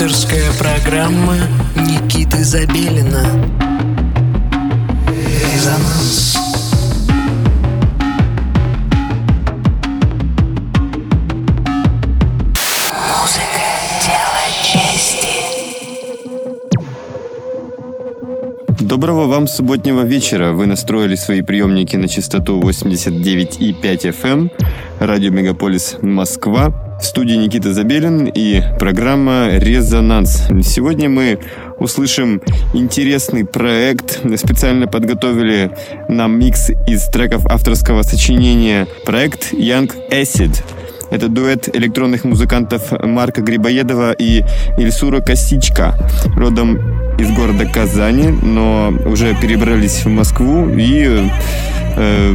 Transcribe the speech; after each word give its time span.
Авторская 0.00 0.52
программа 0.60 1.34
Никиты 1.74 2.44
Забелина 2.44 3.24
Резонанс 5.08 6.38
Музыка– 13.08 13.64
дело 14.06 14.44
чести 14.62 15.34
Доброго 18.84 19.26
вам 19.26 19.48
субботнего 19.48 20.02
вечера. 20.02 20.52
Вы 20.52 20.66
настроили 20.66 21.16
свои 21.16 21.42
приемники 21.42 21.96
на 21.96 22.06
частоту 22.06 22.60
89,5 22.60 23.72
FM. 23.82 24.52
Радио 25.00 25.30
Мегаполис 25.30 25.96
Москва. 26.02 26.72
В 27.00 27.04
студии 27.04 27.34
Никита 27.34 27.72
Забелин 27.72 28.26
и 28.26 28.62
программа 28.78 29.50
«Резонанс». 29.52 30.48
Сегодня 30.62 31.08
мы 31.08 31.38
услышим 31.78 32.42
интересный 32.74 33.44
проект. 33.44 34.20
Специально 34.36 34.86
подготовили 34.86 35.70
нам 36.08 36.38
микс 36.38 36.70
из 36.86 37.06
треков 37.08 37.46
авторского 37.46 38.02
сочинения. 38.02 38.88
Проект 39.04 39.52
Young 39.52 39.90
Acid. 40.10 40.62
Это 41.10 41.28
дуэт 41.28 41.74
электронных 41.74 42.24
музыкантов 42.24 42.92
Марка 43.02 43.40
Грибоедова 43.40 44.12
и 44.12 44.42
Ильсура 44.76 45.20
Косичка, 45.20 45.94
родом 46.36 46.76
из 47.18 47.30
города 47.30 47.64
Казани, 47.64 48.28
но 48.28 48.92
уже 49.06 49.34
перебрались 49.40 50.04
в 50.04 50.08
Москву 50.08 50.68
и 50.68 51.28
э, 51.96 52.34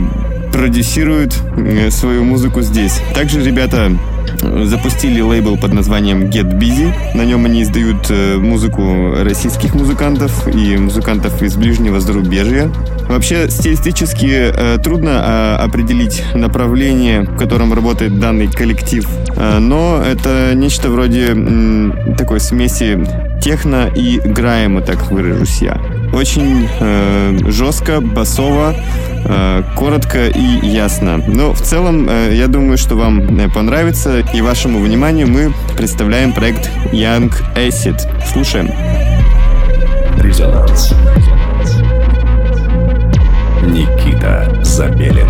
продюсируют 0.54 1.36
э, 1.58 1.90
свою 1.90 2.24
музыку 2.24 2.62
здесь. 2.62 3.02
Также 3.14 3.44
ребята 3.44 3.92
запустили 4.66 5.22
лейбл 5.22 5.58
под 5.58 5.74
названием 5.74 6.24
Get 6.24 6.58
Busy. 6.58 6.94
На 7.16 7.24
нем 7.24 7.46
они 7.46 7.64
издают 7.64 8.08
э, 8.10 8.38
музыку 8.38 9.16
российских 9.24 9.76
музыкантов 9.76 10.48
и 10.48 10.78
музыкантов 10.78 11.42
из 11.42 11.56
ближнего 11.56 12.00
зарубежья. 12.00 12.72
Вообще, 13.08 13.50
стилистически 13.50 14.52
э, 14.54 14.78
трудно 14.84 15.10
э, 15.10 15.64
определить 15.64 16.24
направление, 16.34 17.22
в 17.22 17.38
котором 17.38 17.74
работает 17.74 18.20
данный 18.20 18.48
коллектив, 18.48 19.08
э, 19.36 19.60
но 19.60 20.02
это 20.02 20.54
нечто 20.56 20.90
вроде 20.90 21.34
э, 21.36 22.16
такой 22.18 22.40
смеси 22.40 23.06
техно 23.42 23.90
и 23.94 24.20
грайма, 24.20 24.82
так 24.82 25.12
выражусь 25.12 25.62
я. 25.62 25.80
Очень 26.14 26.68
э, 26.80 27.40
жестко, 27.50 28.00
басово, 28.00 28.76
э, 29.26 29.64
коротко 29.76 30.28
и 30.28 30.66
ясно. 30.66 31.18
Но 31.18 31.54
в 31.54 31.62
целом, 31.62 32.08
э, 32.08 32.36
я 32.36 32.48
думаю, 32.48 32.78
что 32.78 32.96
вам 32.96 33.20
э, 33.40 33.50
понравится. 33.50 34.23
И 34.34 34.42
вашему 34.42 34.80
вниманию 34.80 35.28
мы 35.28 35.54
представляем 35.76 36.34
проект 36.34 36.70
Young 36.92 37.32
Acid. 37.56 38.00
Слушаем. 38.32 38.70
Резонанс. 40.20 40.94
Никита 43.64 44.60
Забелин. 44.64 45.28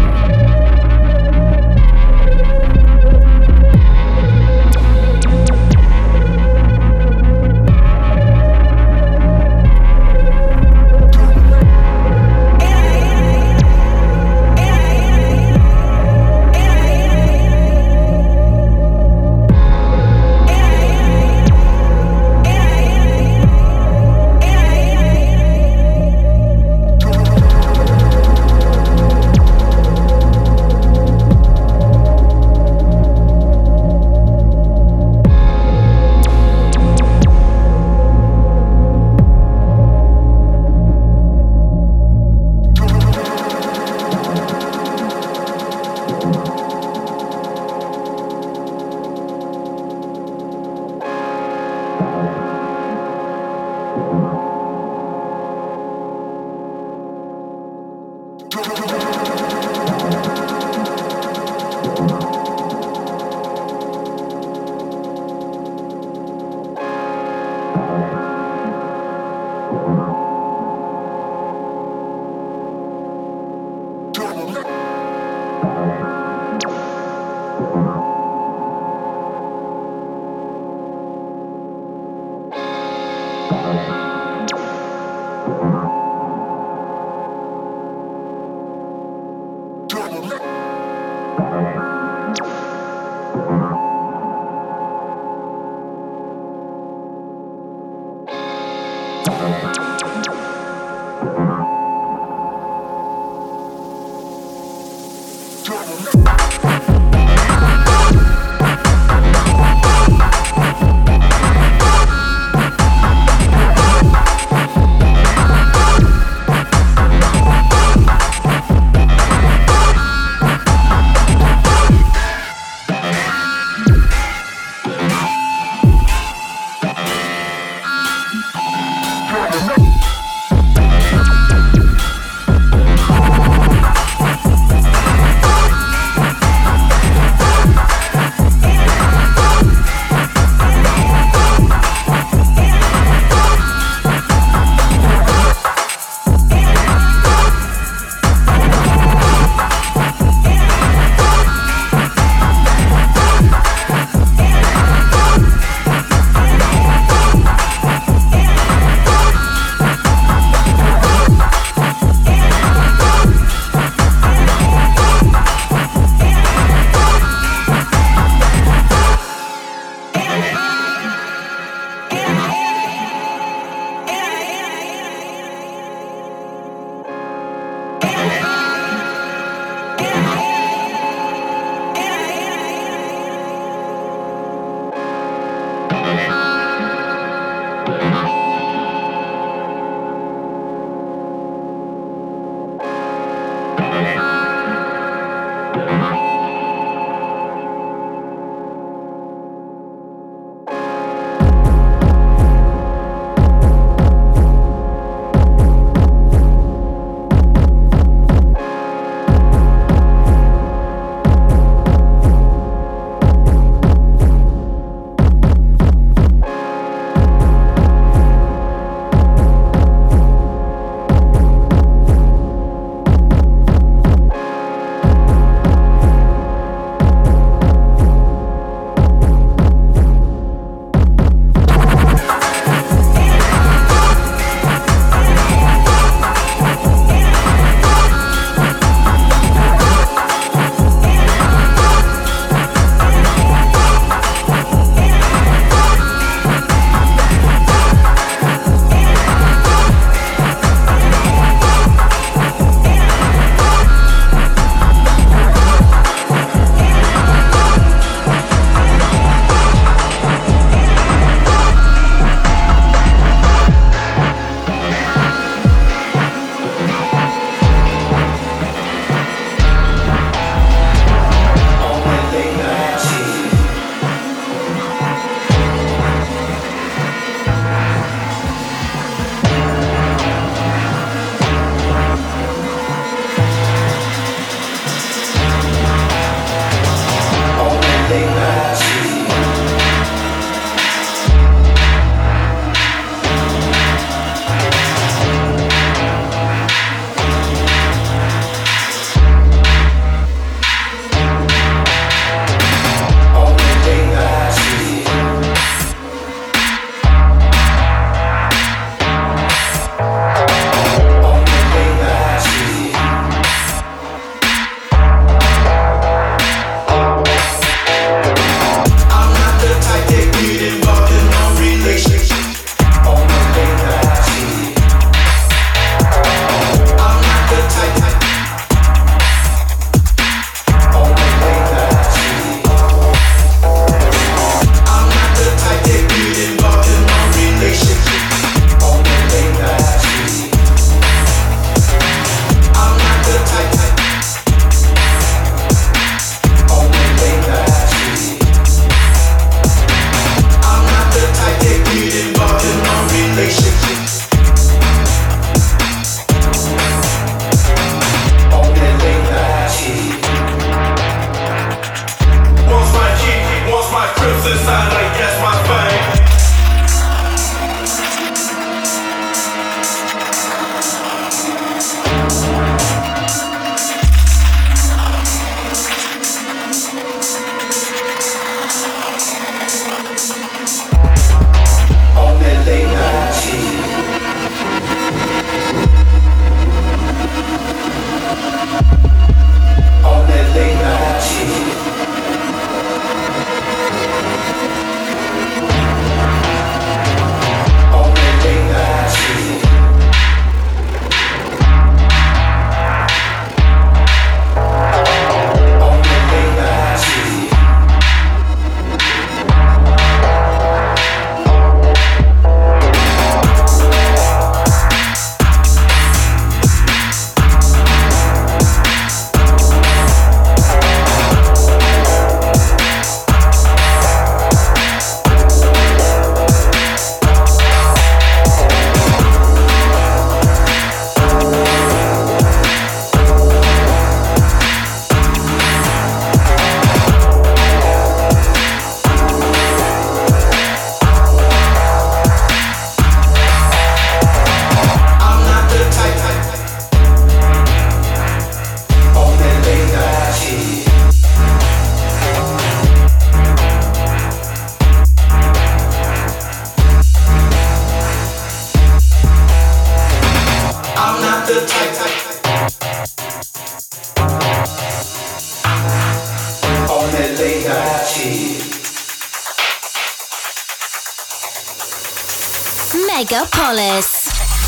Megapolis 473.14 474.10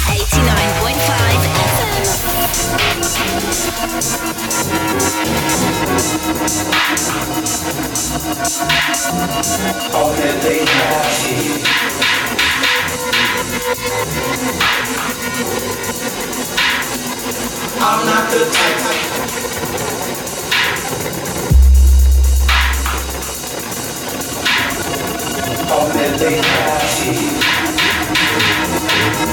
89.5 0.06 0.26
All 9.96 10.14
that 10.14 10.38
they 10.44 10.60
have 10.64 11.10
I'm 17.82 18.06
not 18.06 18.30
the 18.30 18.46
type. 18.54 18.80
All 25.72 25.88
that 25.88 26.20
they 26.20 26.36
have 26.38 27.65
Thank 28.38 29.26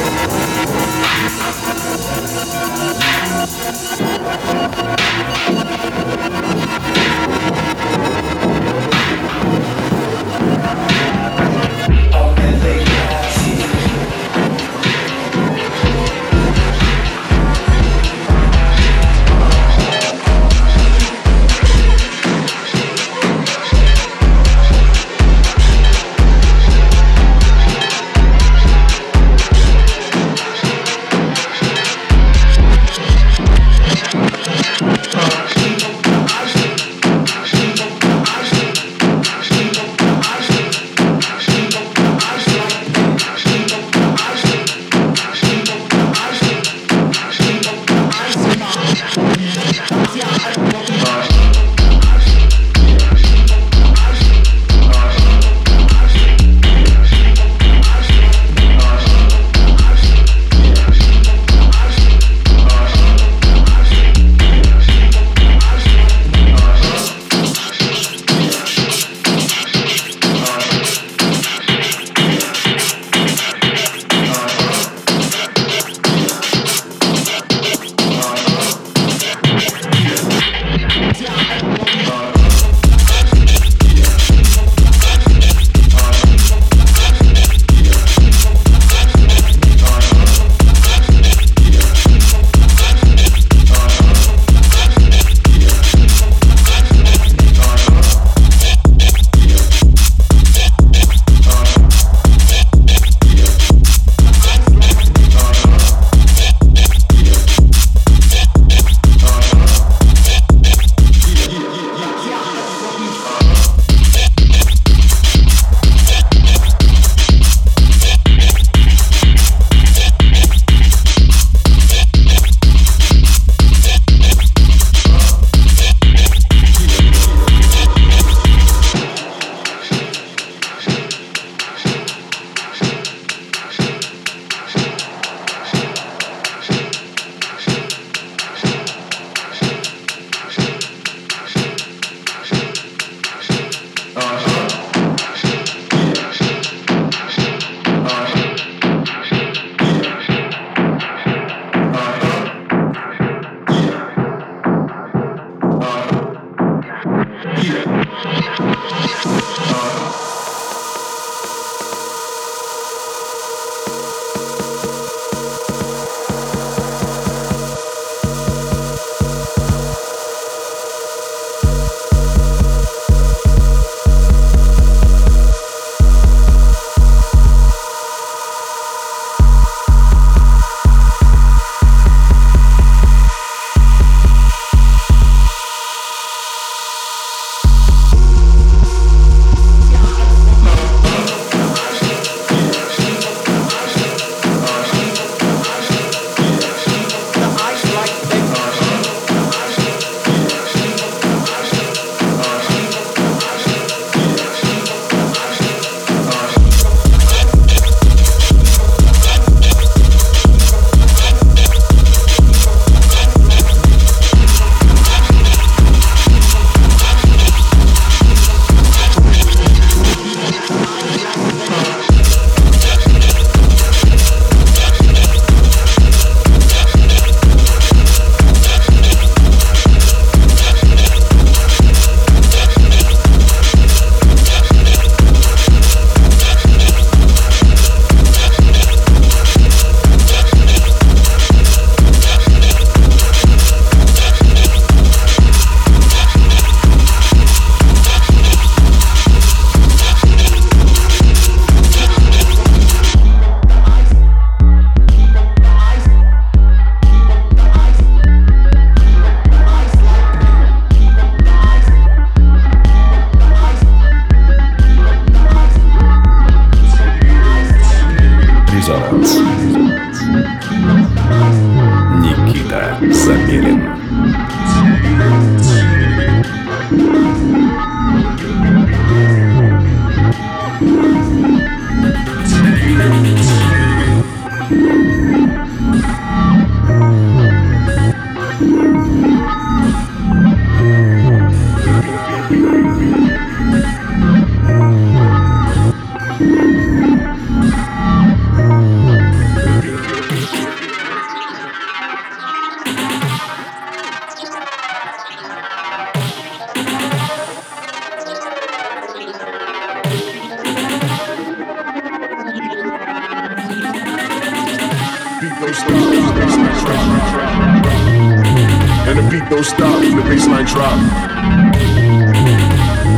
don't 319.62 319.70
stop, 319.78 320.00
the 320.00 320.22
baseline 320.22 320.66
drop. 320.66 320.98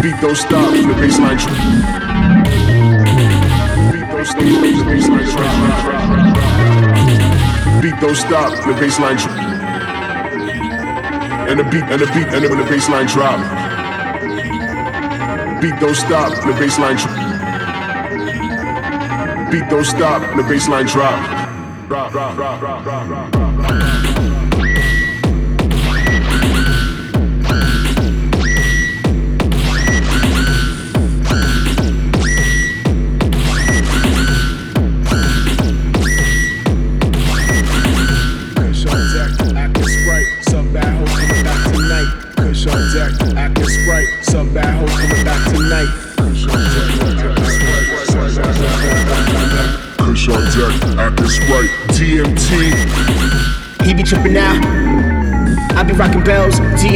Beat 0.03 0.21
don't 0.21 0.37
stop, 0.37 0.73
the 0.73 0.95
baseline 1.01 1.39
drop. 1.39 1.57
Beat 3.93 4.09
don't 4.11 4.27
stop, 4.27 4.53
the 4.61 4.85
baseline 4.85 5.29
drop. 5.33 5.83
Beat 7.83 7.99
don't 8.01 8.17
stop, 8.17 8.51
the 8.67 8.73
baseline 8.75 9.17
drop. 9.17 9.39
And 11.49 11.59
the 11.61 11.65
beat, 11.65 11.85
and 11.85 12.01
the 12.01 12.07
beat, 12.13 12.29
and 12.29 12.45
the, 12.45 12.49
the 12.49 12.65
baseline 12.65 13.09
drop. 13.09 13.39
Beat 15.63 15.81
don't 15.81 15.95
stop, 15.95 16.31
the 16.45 16.53
baseline 16.53 16.99
drop. 16.99 17.17
Beat 19.51 19.69
don't 19.71 19.85
stop, 19.87 20.21
the 20.37 20.43
baseline 20.43 20.87
drop. 20.87 21.19
Drop, 21.89 22.13
drop, 22.13 22.35
drop, 22.35 22.61
drop, 22.61 22.83
drop, 22.85 23.33
drop, 23.33 24.34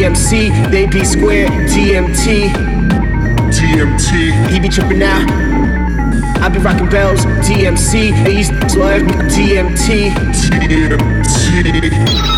DMC, 0.09 0.71
they 0.71 0.87
be 0.87 1.05
square, 1.05 1.49
DMT. 1.69 2.49
DMT. 3.53 4.49
He 4.49 4.59
be 4.59 4.71
tripping 4.71 5.03
out. 5.03 5.31
I 6.41 6.49
be 6.49 6.59
rocking 6.61 6.89
bells, 6.89 7.27
DMC, 7.47 8.25
these 8.25 8.49
swerve, 8.73 9.03
DMT. 9.03 10.09
DMT. 10.63 12.38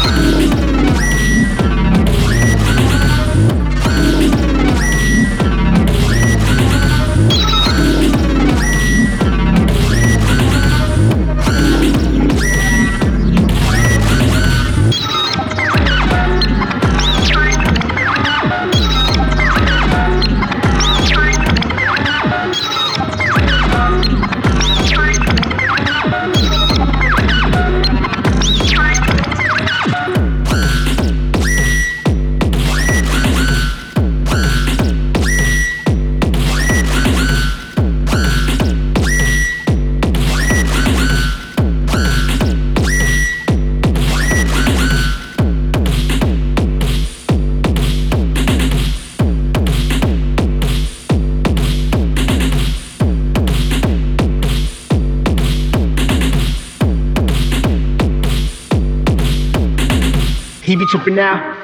Tripping 60.90 61.14
now. 61.14 61.56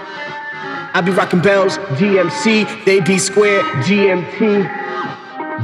I 0.94 1.00
be 1.00 1.10
rocking 1.10 1.40
bells, 1.40 1.78
DMC, 1.98 2.84
they 2.84 3.00
be 3.00 3.18
square, 3.18 3.62
GMT. 3.82 4.66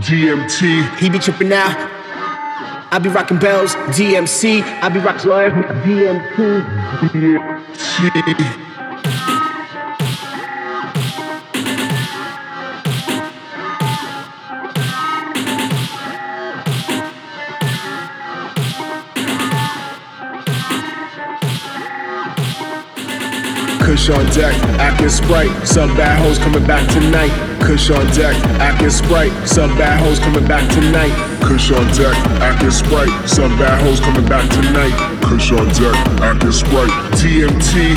GMT. 0.02 0.98
He 0.98 1.08
be 1.08 1.18
tripping 1.18 1.48
now. 1.48 1.70
I 2.90 2.98
be 2.98 3.08
rocking 3.08 3.38
bells, 3.38 3.74
DMC, 3.96 4.62
I 4.62 4.88
be 4.88 4.98
rocking 4.98 5.20
swerve, 5.20 5.52
DMT. 5.52 6.64
DMT. 7.12 8.61
Kush 24.02 24.18
on 24.18 24.26
deck, 24.34 24.54
acting 24.80 25.08
sprite. 25.08 25.64
Some 25.64 25.96
bad 25.96 26.18
hoes 26.18 26.36
coming 26.36 26.66
back 26.66 26.90
tonight. 26.90 27.30
Kush 27.60 27.88
on 27.88 28.04
deck, 28.06 28.34
acting 28.58 28.90
sprite. 28.90 29.30
Some 29.46 29.78
bad 29.78 30.00
hoes 30.00 30.18
coming 30.18 30.44
back 30.44 30.68
tonight. 30.72 31.12
Kush 31.40 31.70
on 31.70 31.86
deck, 31.94 32.16
acting 32.42 32.72
sprite. 32.72 33.28
Some 33.28 33.56
bad 33.58 33.80
hoes 33.80 34.00
coming 34.00 34.26
back 34.28 34.50
tonight. 34.50 34.92
Kush 35.22 35.52
on 35.52 35.68
deck, 35.68 35.94
acting 36.20 36.50
sprite. 36.50 36.90
TMT. 37.14 37.94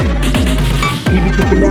He 1.09 1.17
be 1.23 1.31
tripping 1.31 1.63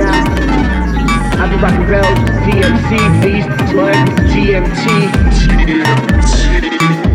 out. 0.00 0.29
I 1.40 1.48
be 1.48 1.56
rocking 1.56 1.86
bells, 1.86 2.18
DMC, 2.44 2.90
these 3.22 3.46
swerve, 3.70 3.96
GMT. 4.28 4.84
TMT. 5.56 7.09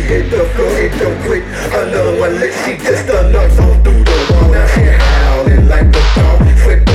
hit 0.00 0.30
the 0.30 0.44
floor, 0.54 0.72
it 0.78 0.92
don't 0.98 1.20
quit 1.22 1.44
Another 1.72 2.18
one 2.18 2.38
lit, 2.38 2.52
she 2.64 2.76
just 2.76 3.08
unlocked 3.08 3.54
so 3.54 3.66
through 3.82 4.04
the 4.04 4.18
wall 4.30 4.52
Now 4.52 4.66
she 4.66 4.80
howling 4.82 5.68
like 5.68 5.86
a 5.86 6.02
dog, 6.14 6.89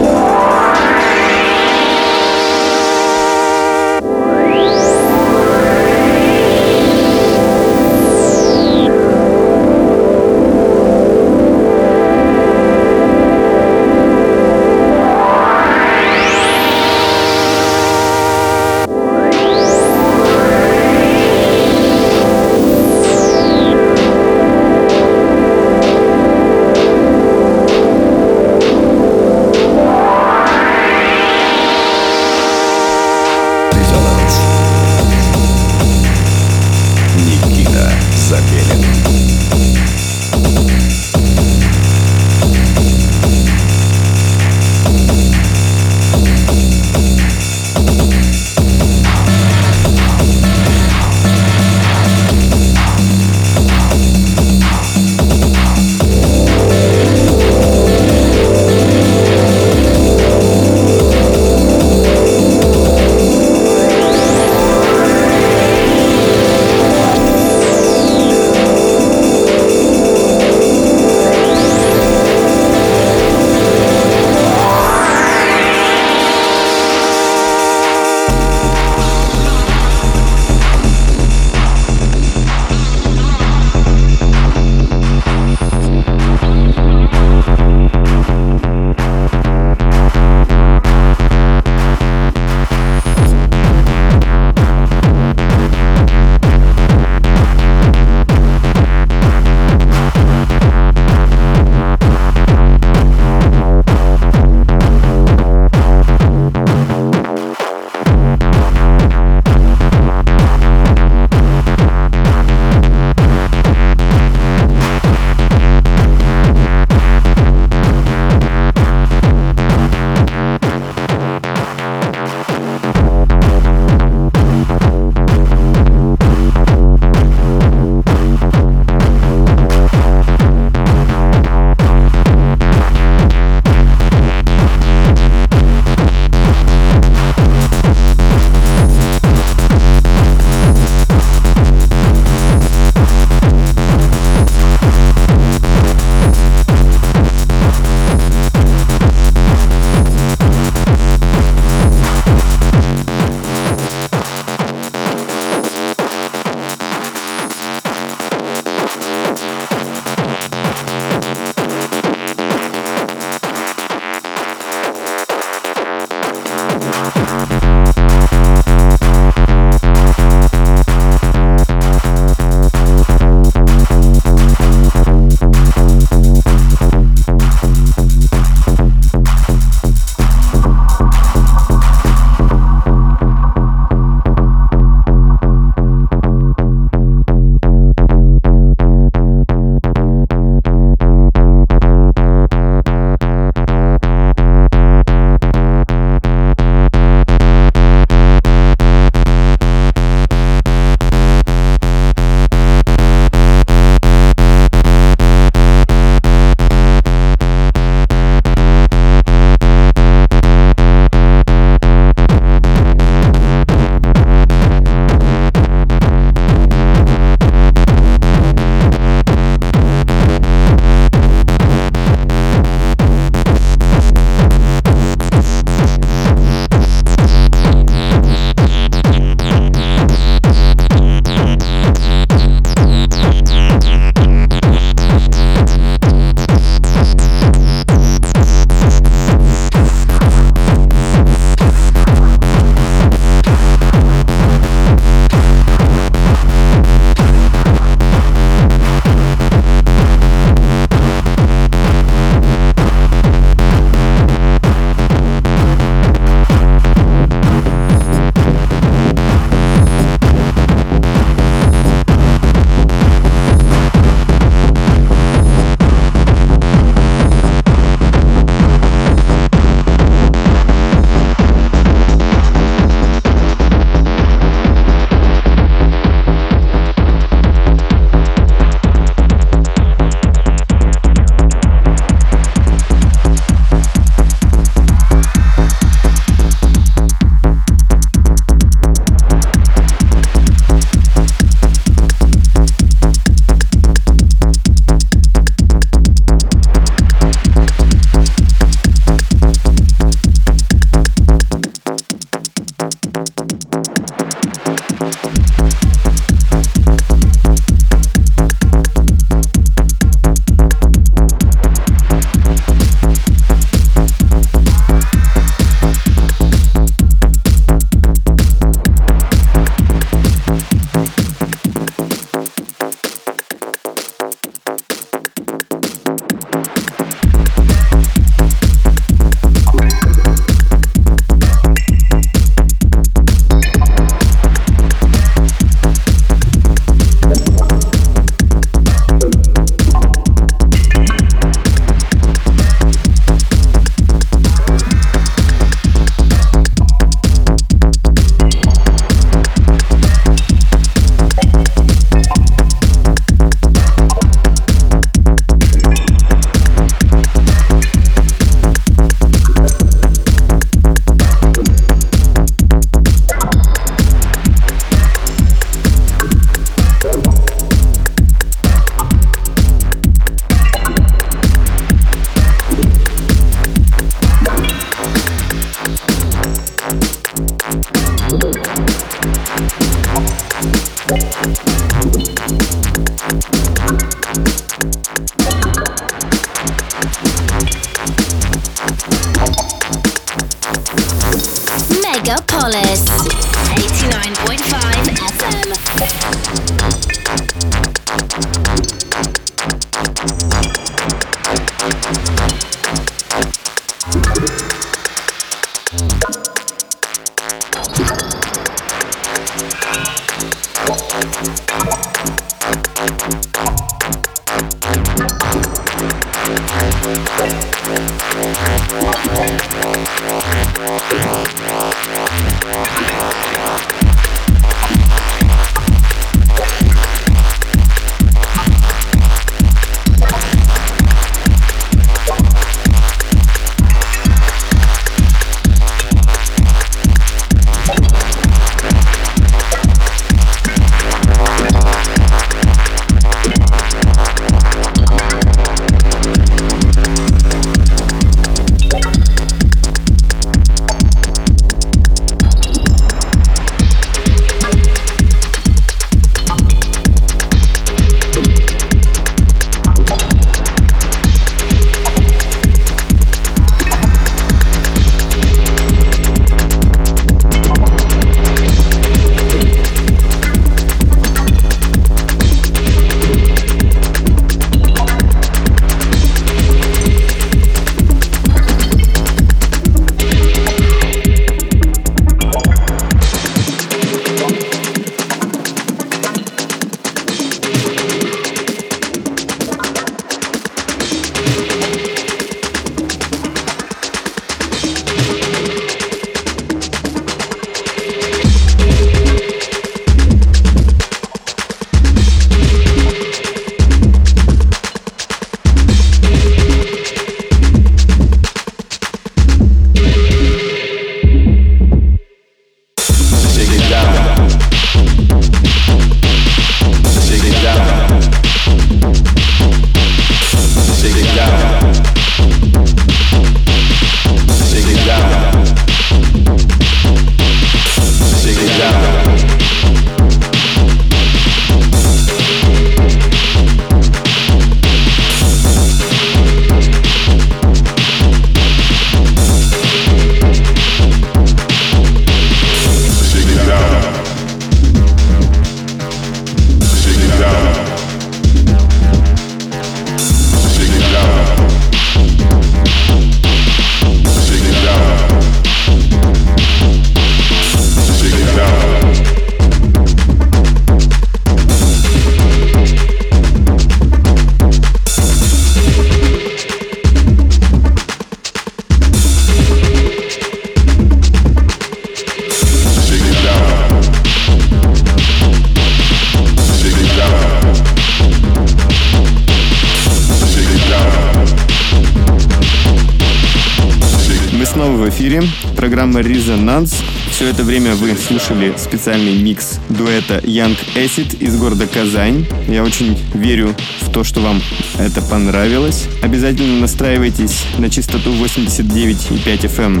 Все 587.34 587.48
это 587.48 587.64
время 587.64 587.96
вы 587.96 588.14
слушали 588.14 588.72
специальный 588.78 589.34
микс 589.42 589.80
дуэта 589.88 590.38
Young 590.44 590.78
Acid 590.94 591.36
из 591.40 591.56
города 591.56 591.88
Казань. 591.88 592.46
Я 592.68 592.84
очень 592.84 593.18
верю 593.34 593.74
в 594.02 594.12
то, 594.12 594.22
что 594.22 594.40
вам 594.40 594.62
это 595.00 595.20
понравилось. 595.20 596.06
Обязательно 596.22 596.78
настраивайтесь 596.78 597.64
на 597.76 597.90
частоту 597.90 598.32
89,5 598.34 599.44
FM. 599.44 600.00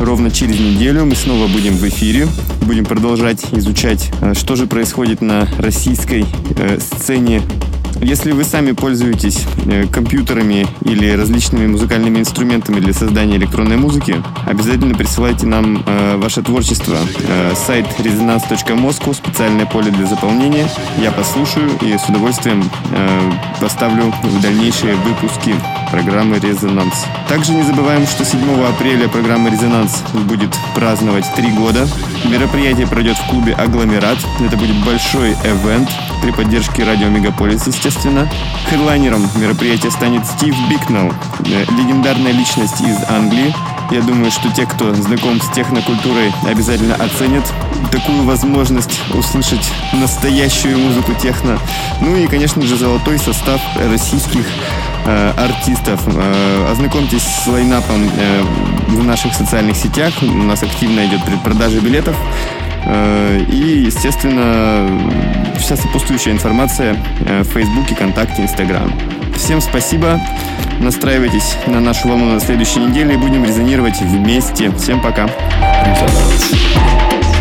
Ровно 0.00 0.30
через 0.30 0.58
неделю 0.58 1.04
мы 1.04 1.16
снова 1.16 1.48
будем 1.48 1.76
в 1.76 1.86
эфире. 1.86 2.28
Будем 2.62 2.86
продолжать 2.86 3.44
изучать, 3.52 4.10
э, 4.22 4.32
что 4.32 4.56
же 4.56 4.66
происходит 4.66 5.20
на 5.20 5.46
российской 5.58 6.24
э, 6.56 6.78
сцене 6.80 7.42
если 8.00 8.32
вы 8.32 8.44
сами 8.44 8.72
пользуетесь 8.72 9.44
э, 9.66 9.86
компьютерами 9.86 10.66
или 10.82 11.10
различными 11.10 11.66
музыкальными 11.66 12.18
инструментами 12.18 12.80
для 12.80 12.92
создания 12.92 13.36
электронной 13.36 13.76
музыки, 13.76 14.22
обязательно 14.46 14.94
присылайте 14.94 15.46
нам 15.46 15.82
э, 15.86 16.16
ваше 16.16 16.42
творчество. 16.42 16.96
Э, 17.28 17.54
сайт 17.54 17.86
resonance.moscow, 17.98 19.14
специальное 19.14 19.66
поле 19.66 19.90
для 19.90 20.06
заполнения. 20.06 20.68
Я 20.98 21.12
послушаю 21.12 21.70
и 21.80 21.96
с 21.96 22.08
удовольствием 22.08 22.64
э, 22.92 23.32
поставлю 23.60 24.12
в 24.22 24.40
дальнейшие 24.40 24.94
выпуски 24.94 25.54
программы 25.90 26.38
«Резонанс». 26.40 27.06
Также 27.28 27.52
не 27.52 27.62
забываем, 27.62 28.06
что 28.06 28.24
7 28.24 28.40
апреля 28.64 29.08
программа 29.08 29.50
«Резонанс» 29.50 30.02
будет 30.26 30.50
праздновать 30.74 31.24
три 31.36 31.50
года. 31.52 31.86
Мероприятие 32.24 32.86
пройдет 32.86 33.16
в 33.16 33.30
клубе 33.30 33.52
«Агломерат». 33.54 34.18
Это 34.40 34.56
будет 34.56 34.76
большой 34.84 35.32
эвент 35.44 35.88
при 36.20 36.32
поддержке 36.32 36.84
радио 36.84 37.08
«Мегаполис», 37.08 37.68
естественно. 37.84 38.28
Хедлайнером 38.70 39.28
мероприятия 39.36 39.90
станет 39.90 40.26
Стив 40.26 40.54
Бикнелл, 40.70 41.12
э, 41.40 41.64
легендарная 41.72 42.32
личность 42.32 42.80
из 42.80 42.96
Англии. 43.10 43.54
Я 43.90 44.00
думаю, 44.00 44.30
что 44.30 44.50
те, 44.50 44.64
кто 44.64 44.94
знаком 44.94 45.40
с 45.40 45.48
технокультурой, 45.50 46.32
обязательно 46.48 46.94
оценят 46.94 47.44
такую 47.92 48.24
возможность 48.24 49.00
услышать 49.12 49.70
настоящую 49.92 50.78
музыку 50.78 51.12
техно. 51.20 51.58
Ну 52.00 52.16
и, 52.16 52.26
конечно 52.26 52.62
же, 52.62 52.76
золотой 52.76 53.18
состав 53.18 53.60
российских 53.76 54.46
э, 55.04 55.32
артистов. 55.36 56.00
Э, 56.06 56.68
ознакомьтесь 56.72 57.22
с 57.22 57.46
лайнапом 57.46 58.10
э, 58.16 58.42
в 58.88 59.04
наших 59.04 59.34
социальных 59.34 59.76
сетях. 59.76 60.14
У 60.22 60.26
нас 60.26 60.62
активно 60.62 61.04
идет 61.04 61.22
предпродажа 61.24 61.80
билетов. 61.80 62.16
Э, 62.86 63.40
и, 63.48 63.84
естественно, 63.86 64.88
вся 65.58 65.76
сопутствующая 65.76 66.32
информация 66.32 66.96
э, 67.26 67.42
в 67.42 67.48
Фейсбуке, 67.48 67.94
ВКонтакте, 67.94 68.42
Инстаграм. 68.42 68.92
Всем 69.36 69.60
спасибо. 69.60 70.20
Настраивайтесь 70.80 71.56
на 71.66 71.80
нашу 71.80 72.08
волну 72.08 72.34
на 72.34 72.40
следующей 72.40 72.80
неделе 72.80 73.14
и 73.14 73.16
будем 73.16 73.44
резонировать 73.44 74.00
вместе. 74.00 74.70
Всем 74.76 75.00
пока. 75.00 75.26
Резонанс. 75.86 77.33